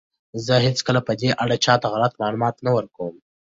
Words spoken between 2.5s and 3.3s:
نه ورکوم.